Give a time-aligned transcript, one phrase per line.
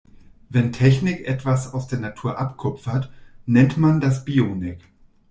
[0.49, 3.11] Wenn Technik etwas aus der Natur abkupfert,
[3.45, 4.79] nennt man das Bionik.